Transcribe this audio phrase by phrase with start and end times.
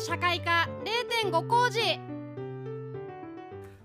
[0.00, 0.66] 社会科
[1.22, 1.80] 0.5工事。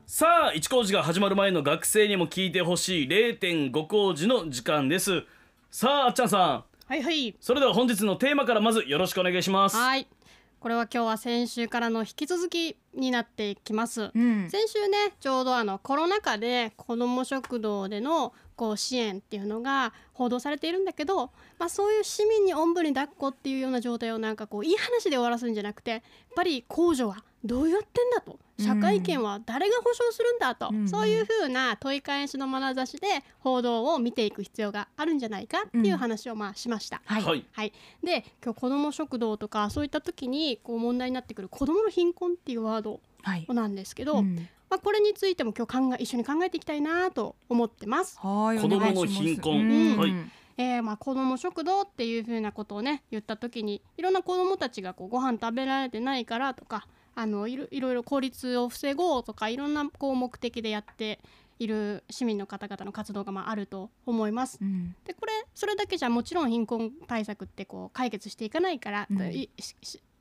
[0.06, 5.24] さあ一工事が始まる前の学生にも聞いてほしい0.5工事の時間です。
[5.70, 6.64] さああっちゃんさん。
[6.88, 7.36] はいはい。
[7.42, 9.76] それでは本日のテーマからまずよろしくお願いします。
[9.76, 10.08] はい
[10.66, 14.50] これは今日は先週からの引き続きになっていきます、うん。
[14.50, 26.02] 先週ねちょうどあのコロナ禍で子ども食堂でのこう支援っていうのが報道されているんだけど、まあ、そういう市民におんぶに抱っこっていうような状態をなんかこういい話で終わらすんじゃなくてやっ
[26.36, 28.40] ぱり控除はどうやってんだと。
[28.58, 33.08] 社会権は誰が保障するんだと、うんそういうふうな問い返しの眼差しで
[33.40, 37.02] 報道を見ていく必要があるんじゃないかっていう話をまあしました。
[37.06, 37.22] はい。
[37.22, 37.46] はい。
[37.52, 43.46] はい、で今日子ども食堂とかそういった時にこう問題になってくる子どもの貧困っていうワードはい。
[43.50, 44.36] なんですけど、うん。
[44.70, 48.18] まあ、これについても今日考え一緒に考えていきたいなと思ってます。
[48.20, 49.24] はい子供のお願いします。
[49.24, 49.60] 貧困。
[49.60, 49.98] うん。
[49.98, 50.14] はい。
[50.58, 61.20] えーまあ子ども食堂っていうふうなことをね言った時にいろんな子どもたちがこうご飯食べられてないからとかあのいろいろいろ孤立を防ごうとかいろんなこう目的でやって
[61.58, 64.60] いる市民の方々の活動がまああると思います。
[64.62, 69.18] うんでこれそれだけじゃもちろん貧困対策ってこう解決していかないから、うん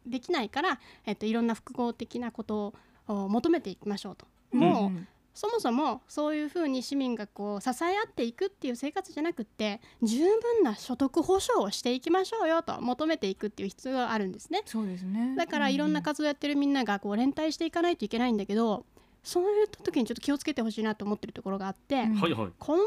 [0.06, 2.74] できないから、えっと、いろんな複合的なこと
[3.08, 4.26] をお求めていきましょうと。
[4.52, 14.62] もう、んそもそもそういうふうに市民がこう支え合っていくっていう生活じゃなくって十分な所得保障をしていきましょうよと求めていくっていう必要があるんですね。
[14.64, 15.34] そうですね。
[15.36, 18.86] だからいろんな活動やってるみんながこう連帯していかないといけないんだけど
[19.24, 22.84] そういった時にちょっと気をつけてほしいなと思ってるところがあって、うん子どもの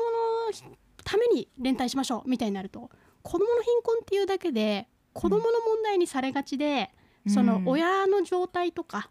[1.04, 2.90] ために連帯しましょうみたいになると
[3.24, 6.92] 子どもの貧困っていうだけで子どもの問題にされがちで、
[7.30, 9.10] その親の状態とか、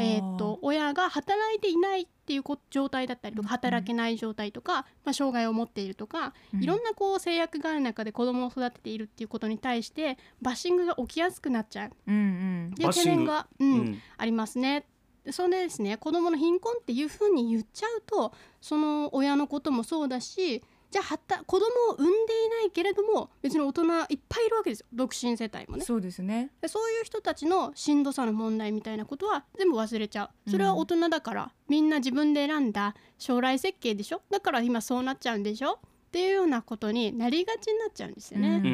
[0.00, 3.50] えー、と親が働いていないっていうこ状態だったりとかうん。
[3.50, 11.90] 働けない状態とか、まあ、障害を持っているとか、いろんなこう制約がある中で子どもを育てているっていうことに対してバッシングが起きやすくなっちゃう。
[12.06, 14.02] うんう懸念が、ううんん。
[14.16, 14.86] ありますね。
[15.24, 15.96] でそれでですね。
[15.96, 23.86] 子どもの貧困っていうふうに言っちゃうとその親のこともそうだしじゃあはた子供を産んでいないけれども別に大人い
[24.16, 24.86] っぱいいるわけですよ。
[24.92, 25.84] 独身世帯もね。
[25.84, 26.50] そうですね。
[26.60, 30.50] でそういう人たちのしんどさの問題みたいなことは全部忘れちゃう。
[30.50, 34.22] それは大人だから、みんな自分で選んだ将来設計でしょ？
[34.30, 35.74] だから今そうなっちゃうんでしょ？
[35.74, 38.48] っていうようなことになりがちになっちゃうんですよね。
[38.48, 38.66] うん。
[38.66, 38.68] う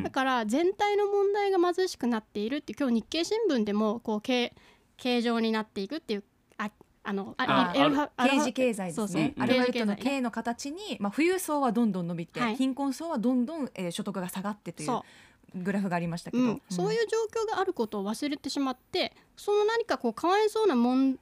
[0.00, 4.52] んだから全体の問題が貧しくなっているって今日日経新聞でもこう形
[4.98, 6.24] 形状になっていくっていう
[7.04, 9.34] ああのあエルファアルファ刑事経済ですね。
[9.36, 9.42] うん。
[9.42, 12.56] アルファベットのの形に、まあ富裕層はどんどん伸びて、はい。
[12.56, 15.04] 貧困層はどんどん、えー、所得が下がってというそ
[15.54, 21.18] グラフがありましたけど、うん、そういう状況があることを忘れてしまってその何かこうかわいそうなもん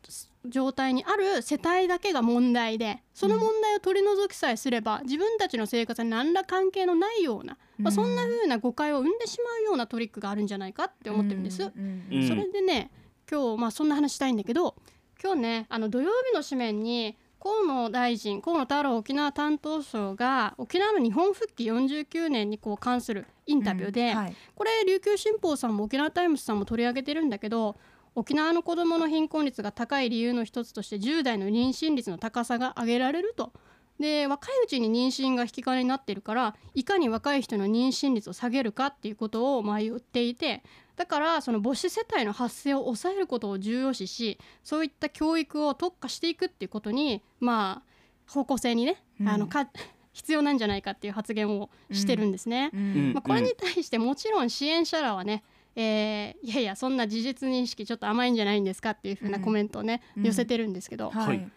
[0.46, 11.62] 状態にある世帯だけが問題でその問題を取り除きさえすれば、自分たちの生活に何ら関係のないような、まあ、そんな風な誤解を生んでしまうようなトリックがあるんじゃないかって思ってるんです。
[11.62, 12.26] うんうん。
[12.26, 12.90] それでね
[13.30, 14.76] 今日まあそんな話したいんだけど
[15.22, 27.76] 今日ねあの土曜日の紙面に河野大臣河野太郎沖縄担当相が沖縄の日本復帰49年にこう関するインタビューで、うんはいこれ琉球新報さんも沖縄タイムズさんも取り上げてるんだけど
[28.14, 33.52] 沖縄の子どもの貧困率が高い理由の一つとして10代の妊娠率の高さが挙げられると。
[33.98, 40.62] で若いうちに妊娠が引き金になっているからいかに若い人の妊娠率を下げるかっていうことをまあ言っていて
[41.00, 47.90] だからその母子世帯の発生を抑えることを重要視しそういった教育を特化していくっていうことにまあ
[48.30, 49.28] 方向性にね、うん。
[49.30, 49.66] あのか
[50.12, 52.70] 必要なんじゃないかっていう発言をしてるんですね。
[52.74, 53.12] うん。
[53.14, 55.42] まあ、これに対してもちろん支援者らはね、
[55.74, 60.26] えーいやいやそんな事実認識ちょっと甘いんじゃないんですかっていうふうなコメントをね、うん。
[60.26, 61.50] 寄せてるんですけど、はい、はい。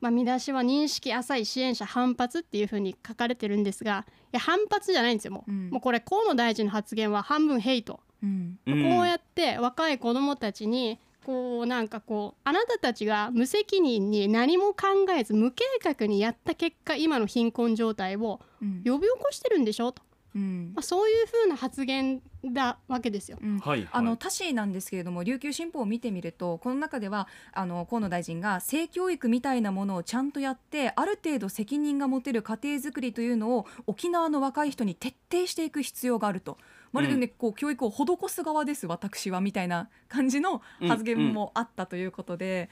[0.00, 5.70] まあ、見出しは認識浅い支援者反発っていうふうに書かれてるんですがいや反発じゃないんですよもう,、うん。
[5.70, 8.58] もうこれ河野大臣の発言は半分ヘイト、うん。
[8.66, 8.82] うん。
[8.84, 18.82] こうやって若い子どもたちにこうなんかこうあなたたちが無責任に何も考えず無計画にやった結果今の貧困状態をうん。
[18.84, 20.02] 呼び起こしてるんでしょと、
[20.34, 20.72] うん。
[20.74, 23.38] まあ、そういうふうな発言だわけですよ。
[23.42, 23.58] うん。
[23.58, 23.88] はいはい。
[23.92, 36.58] あの他市なんですけれども琉球新報を見てみるとこの中ではあの河野大臣が性教育みたいなものをちゃんとやってある程度責任が持てる家庭づくりというのを沖縄の若い人に徹底していく必要があると
[36.92, 42.70] まるでね、こう教育を施す側です私はみたいな感じの発言もあったということで、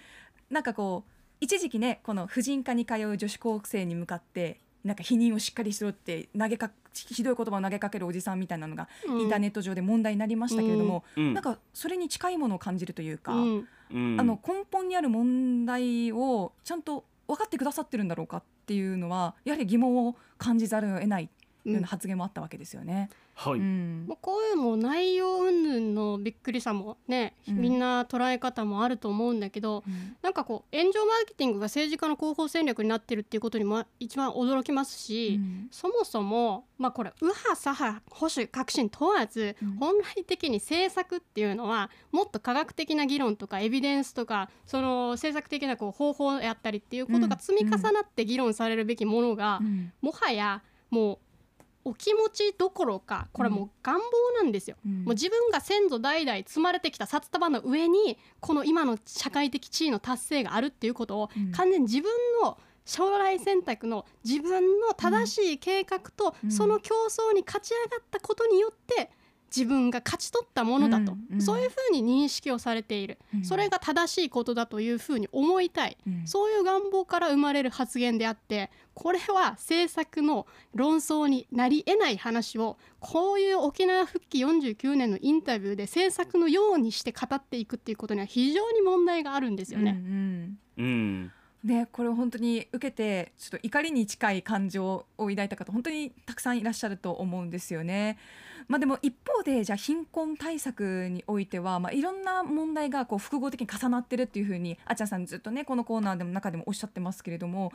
[0.51, 1.11] なんかこう
[1.41, 9.21] 一時期ねこの婦人科に通う女子高生に向かってなんか否認をしっかりしろって投げかひどい言葉を投げかけるおじさんみたいなのがうん。
[9.23, 11.35] インターネット上で問題になりましたけれども、うん。
[11.35, 13.69] なんかそれに近いものを感じるというか、うん。
[13.93, 14.17] うん。
[14.21, 21.29] あの根本にある問題をちゃんと分かってくださってるんだろうかっていうのはやはり疑問を感じざるを得ない
[21.65, 23.11] ような発言もあったわけですよね。
[23.39, 24.07] はい、うん。
[24.09, 27.61] もうこういうもう内容云々のびっくりさもね、うん。
[27.61, 30.17] みんな捉え方もあると思うんだけど、うん。
[30.23, 35.69] なんかこう炎上マーケティングが政治家の広報戦略になってるっていうことにも一番驚きますし、うん。
[35.71, 39.77] そもそもまあこれ右派左派保守革新問わず、うん。
[39.77, 49.93] 本来的に政策っていうのはもっと科学的な議論とかエビデンスとかその政策的なこう方法やったりっていうことが積み重なって議論されるべきものが、うん。
[50.01, 51.19] もはやもう
[51.87, 54.03] お気持ちどころかこれもう願望
[54.37, 54.77] なんですよ。
[54.85, 55.05] うん。
[55.05, 61.53] もう自分が先祖代々積まれてきた札束の上にこの今の社会的地位の達成があるっていうことをうん。
[61.53, 62.11] 完全に自分
[62.43, 66.51] の将来選択の自分の正しい計画とうん。
[66.51, 69.09] その競争に勝ち上がったことによって
[69.55, 71.41] 自分が勝ち取ったものだと、うんうん。
[71.43, 73.45] そういうふうに認識をされている、うん。
[73.45, 76.27] それが正しいことだというふうに思いたい、うん。
[76.27, 89.93] そういう願望から生まれる発言であってこれは政策の論争になり得ない話をこういう沖縄復帰49年のインタビューで政策のようにして語っていくっていうことには非常に問題があるんですよね。
[89.93, 90.59] うん。
[90.79, 91.33] うん
[91.67, 98.19] うんでこれ本当に受けてちょっと怒りに近い感情を抱いた方本当にたくさんいらっしゃると思うんですよね。
[98.69, 107.73] まあ、でも一方でじゃあ貧困対策においては、まあ、いろんな問題がこう複合的に重なってるっていうふうにあちゃんさんずっとねこのコーナーでも中でもおっしゃってますけれども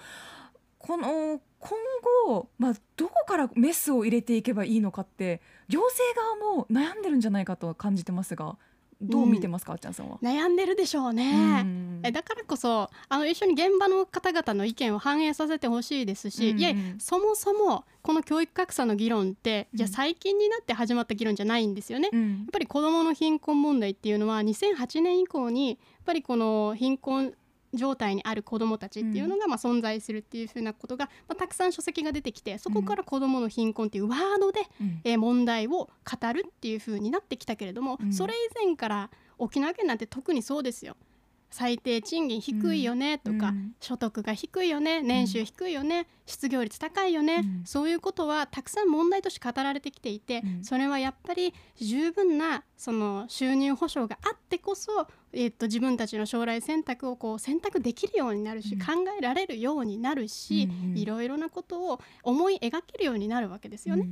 [0.80, 1.78] この今
[2.26, 8.58] 後、まあ、どこからメスを入れていけばいいのかって行政側も悩んでるんじゃないかとは感じてますが
[9.01, 10.18] どう見てますか、あっちゃんさんは？
[10.21, 11.62] 悩んでるでしょうね。
[11.63, 22.09] うんえだからこそあの一緒に現場の方々の意見を反映させてほしいですし、うんうんいやそもそもこの教育格差の議論って、じゃ最近になって始まった議論じゃないんですよね。
[22.12, 27.33] やっうんぱり子どもの貧困問題っていうのは2008年以降にやっぱりこの貧困
[27.74, 35.02] 状態にある子どもたちっていうのがまあ存在するっていうふうなことが、まあ、たくさん書籍が出てきてそこから子どもの貧困っていうワードで、うん。
[35.04, 38.14] えー問題を語るっていう風になってきたけれども、うん。
[38.14, 40.96] それ以前から沖縄県なんて特にそうですよ。
[41.51, 43.75] 最低賃金低いよねとか、うん。
[43.80, 47.62] 所得が低いよね年収低いよね、失業率高いよね、うん。
[47.65, 50.63] そういうことはたくさん問題として語られてきていて、うん。
[50.63, 58.80] それはやっぱり十分なその収入保障があってこそ、えっと自分たちの将来選択をこう選択できるようになるし、うん。
[58.80, 60.98] 考えられるようになるし、うんうん。
[60.98, 64.07] いろいろなことを思い描けるようになるわけですよね。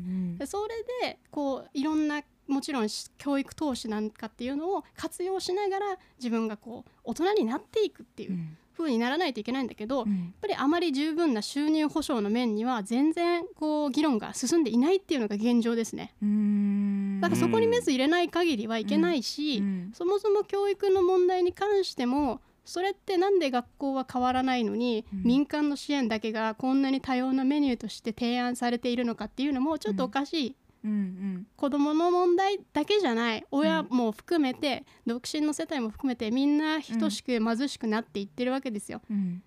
[0.46, 5.86] それでこういろんなもちろんし教育投資なんかっていうのを活用しながら
[6.18, 8.58] 自分がこう大人になっていくっていううん。
[8.80, 16.16] 風にならないといけないんだけど、やっうんぱりあまり十分な収入保障の面には全然こう議論が進んでいないっていうのが現状ですね。
[16.24, 17.20] うん。
[17.20, 19.92] だからそこにメス入れない限りはいけないし、うん。
[19.94, 25.24] そもそも教育の問題に関してもそれってなんで学校は変わらないのに、うん。
[25.24, 39.02] 民間の支援だけがこんなに多様なメニューとして提案されているのかっていうのもちょっとおかしい、うんうん子どもの問題だけじゃない親も含めて、独身の世帯も含めてみんな等しく貧しくなっていってるわけですよ。
[39.10, 39.44] うん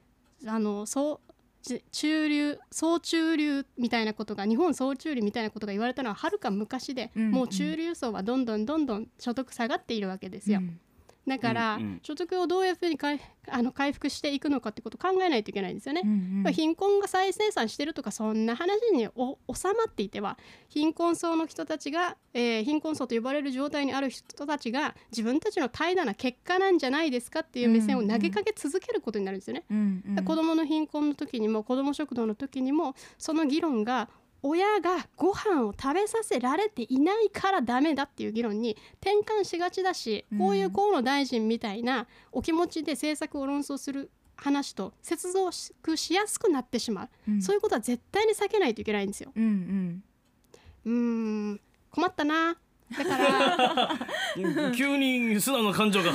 [0.46, 1.32] あのそう
[1.62, 10.58] じ中流総中流みたいなことが日本総中流みたいなことが言われたのははるか昔で、うんもう中流層はどんどんどんどん所得下がっているわけですよ。
[10.58, 10.80] うん
[11.26, 16.02] だから、うんうん所得をどういうふうに回あの回復していくのかってことを考えないといけないんですよね。
[16.04, 20.36] うんうん貧困が再生産してるとかそんな話にお収まっていては
[20.68, 29.64] 貧困層の人たちが、えー貧困層と呼ばれる状態にある人たちが自分たちの怠惰な結果なんじゃないですかっていう目線を投げかけ続けることになるんですよね。
[29.70, 34.08] うんうん子どもの貧困の時にも子ども食堂の時にもその議論が
[34.42, 40.38] 親がご飯を食べさせられていないからダメだっていう議論に転換しがちだし、うん。
[40.38, 47.42] こういう河野大臣みたいなお気持ちで政策を論争する話と接続しやすくなってしまう、うん。
[47.42, 49.30] そういうことは絶対に避けないといけないんですよ。
[49.36, 50.04] うんうん。
[50.84, 51.60] うーん。
[51.90, 52.56] 困ったな
[52.92, 54.72] だから。
[54.76, 56.12] 急に素直な感情が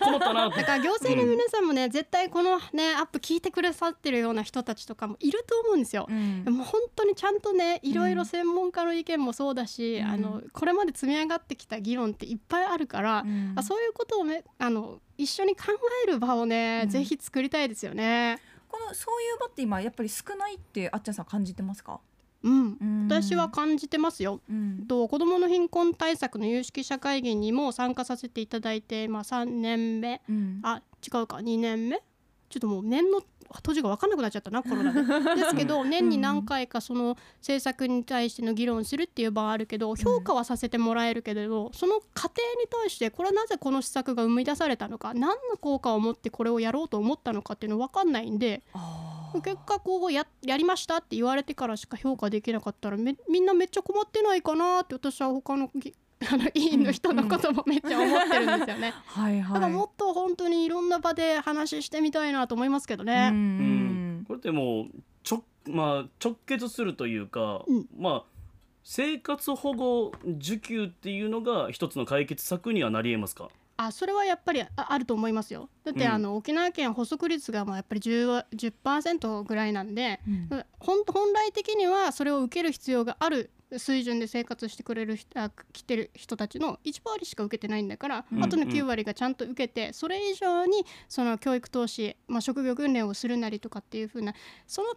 [0.00, 6.06] こもったなだから行政の皆さんもね、絶対このねアップ聞いてくださってるような人たちとかもいると思うんですよ。
[6.08, 6.44] うん。
[6.44, 10.06] でも本当にちゃんとねいろいろ専門家の意見もそうだし、うん。
[10.06, 13.52] あのこれまで積み上がってきた議論っていっぱいあるから、うん。
[13.56, 15.64] あそういうことをねあの一緒に考
[16.04, 16.90] える場をね、うん。
[16.90, 18.38] ぜひ作りたいですよね。
[18.68, 22.00] このそういう場って今やっぱり少ないってあっちゃんさん感じてますか？
[22.42, 23.08] うん、うん。
[23.08, 24.40] 私は感じてますよ。
[24.48, 24.86] うん。
[24.86, 30.22] と子どもの貧困対策の有識者会議にも参加させていただいて、まあ、3年目。
[30.28, 30.60] うん。
[30.62, 31.36] あ違うか。
[31.38, 32.02] 2年目？
[32.48, 33.20] ちょっともう年の
[33.54, 35.02] 閉じが分かんなくなっちゃったなコロナで。
[35.40, 49.07] ですけど年に何回かその政策に対しての議論するっていう場はあるけど評価はさせてもらえるけれどその過程に対してこれはなぜこの施策が生み出されたのか何の効果を持ってこれをやろうと思ったのかっていうの分かんないんであ
[49.42, 55.94] 結果こうややりましたって言われてからしか評価できなかったらめみんなめっちゃ困ってないかなって私は他のぎ
[56.32, 58.92] あの委員の人のこともめっちゃ思ってるんですよね。
[59.06, 63.06] はいはいだからもっと本当にいろんな場で話してみたいなと思いますけどうん。
[63.06, 63.28] ね。
[63.32, 64.24] うん。
[64.26, 64.86] これってもう
[65.22, 67.86] ちょ、まあ、直結するというか、うん。
[67.96, 68.38] まあ
[68.82, 73.48] 生活保護受給っていうのが一つの解決策にはなり得ますか？
[73.80, 75.70] あそれはやっぱりああると思いますよ。
[75.84, 76.12] だって、うん。
[76.12, 80.64] あの沖縄県補足率がまあやっぱり 10%, 10ぐらいなんで、うん。
[80.80, 88.42] 本本来的にはそれを受ける必要がある水準で生活してくれる人あ来てる人たちの1割しか受けてないんだから、うん。
[88.42, 94.34] あとの9割がちゃんと受けてそれ以上にその教育投資、まあ、職業訓練をするなりとかっていう風な
[94.66, 94.88] その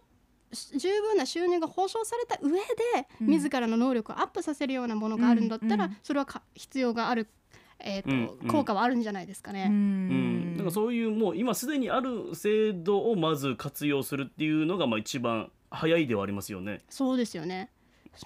[0.52, 2.58] し十分な収入が保障された上で、
[3.20, 3.26] うん。
[3.28, 5.96] 自らの能力をアップさせるようなものがあるんだったら、うんうん。
[6.02, 7.28] それはか必要がある、
[7.84, 9.66] えーとうんうん効果はあるんじゃないですかうね。
[9.68, 16.80] うん、だからそういうもう今すでにある制度をまず活用するっていうのがまあ一番早いではありますよね。
[16.88, 17.70] そうですよね。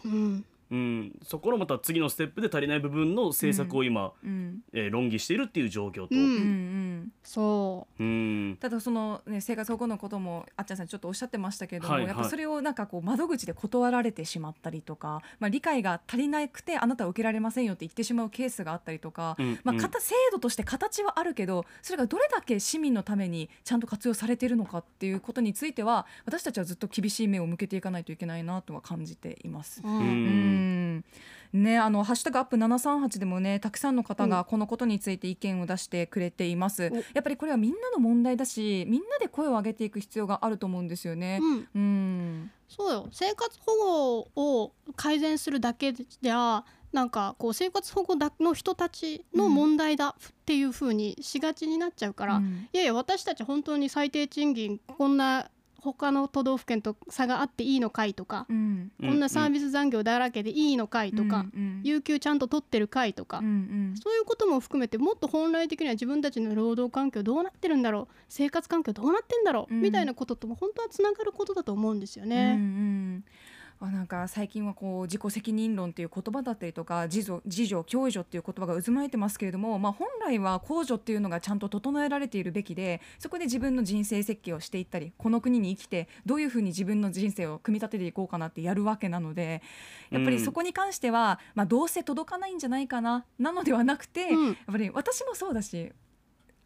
[0.04, 4.60] うん、うん、そこのまた次のステップで足りない部分の政策を今、うん。
[4.72, 6.08] えー論議しているっていう状況と。
[6.12, 7.12] うんうんうん。
[7.22, 8.02] そう。
[8.02, 8.56] うん。
[8.60, 12.08] ただその、ね、生活保護のこともあっちゃんさんちょっとおっしゃってましたけども、はいはい。
[12.10, 29.80] やっぱそれをなんかこう窓口で断られてしまったりとか、まあ、理解が足りなくてあなたは受けられませんよって言ってしまうケースがあったりとか、うんまあ、うん型制度として形はあるけどそれがどれだけ市民のためにちゃんと活用されているのかっていうことについては私たちはずっと厳しい目を向けていかないといけないなとは感じています。
[29.84, 31.04] ううんうん。
[31.52, 36.96] ね、あのハッシュタグアップ738でもねたくさんの方がこのことについて意見を出してくれています、お。
[36.96, 41.38] やっぱりこれはみんなの問題だしみんなで声を上げていく必要があると思うんですよね。
[41.40, 41.68] うん。
[41.74, 42.50] うん。
[42.68, 43.08] そうよ。
[43.12, 43.72] 生活保
[44.34, 52.68] 護を改善するだけではなんかこう生活保護だの人たちの問題だっていう風にしがちになっちゃうから、うん。
[52.72, 55.50] いやいや私たち本当に最低賃金こんな
[55.92, 72.56] 他の都道府県と差があっていいのかいとか、うんこんなサービス残業だらけでいいのかいとか、うんうん有給ちゃんと取ってるかいとか、うんうんそういうことも含めてもっと本来的には自分たちの労働環境どうなってるんだろう生活環境どうなってんだろう、うんみたいなこととも本当はつながることだと思うんですようんね。
[72.58, 72.95] うん
[73.78, 89.62] あなんか最近はこう自己責任論っていう言葉だったりとか自助自助共助っていう言葉が渦巻いてますけれども、まあ、本来は公助っていうのがちゃんと整えられているべきでそこで自分の人生設計をしていったりこの国に生きてどういうふうに自分の人生を組み立てていこうかなってやるわけなので
[90.10, 94.46] やっぱりそこに関しては、まあ、どうせ届かないんじゃないかななのではなくて、うん。
[94.46, 95.92] やっぱり私もそうだし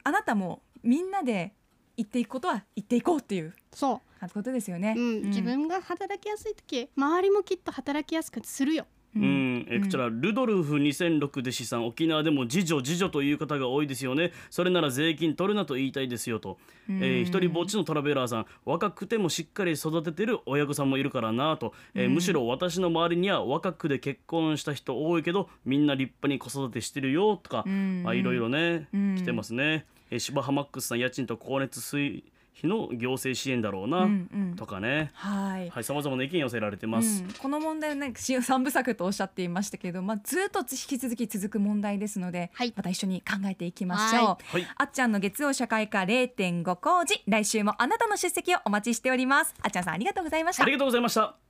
[0.05, 1.55] あなたもみんなで
[2.01, 4.01] 言っていくことは言っていこうっていうそ
[4.33, 4.95] ことですよね。
[4.97, 8.87] うん自分が働きやすい時周りもきっと働きやすくするよ。
[9.17, 11.87] うん、えこちらルドルフ2006で資産。
[11.87, 14.33] 沖縄でも自助自助という方が多いですよね。
[14.51, 18.47] それなら税金取るなと言いたいですよと、えー、一人ぼっちのトラベラーさん。
[18.65, 28.03] 若くてもしっかり育ててる親御さんもいるからなと、えーむしろ私の周りには若くで結婚した人多いけどみんな立派に子育てしてるよとか、うん。
[28.05, 29.17] まあいろいろね、うん。
[29.17, 32.25] 来てますね、えー、芝浜マックスさん家賃と光熱水
[32.57, 34.57] 費の行政支援だろうな、うんうん。
[34.57, 35.11] とかね。
[35.15, 35.71] はい。
[35.71, 37.23] はい、さまざまな意見寄せられてます。
[37.23, 37.33] うん。
[37.33, 42.73] この問題はねし三部作とおっしゃっていましたけれど、まあ、ずっと引き続き続く問題ですので、はい。
[42.77, 44.23] また一緒に考えていきましょう。
[44.23, 44.67] ははい。
[44.77, 49.55] あっちゃんの月曜社会科0.5工事来週もあなたの出席をお待ちしております。
[49.63, 50.63] あっちゃんさんありがとうございました。
[50.63, 51.50] ありがとうございました。